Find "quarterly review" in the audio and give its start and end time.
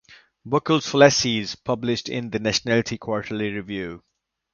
2.81-4.01